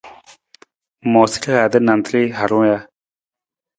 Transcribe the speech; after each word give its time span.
Ng 1.03 1.07
moosa 1.11 1.39
rihaata 1.43 1.79
nantar 1.81 2.23
harung 2.37 2.65
ja? 2.69 2.77